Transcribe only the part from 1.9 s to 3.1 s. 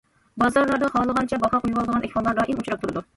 ئەھۋاللار دائىم ئۇچراپ تۇرىدۇ.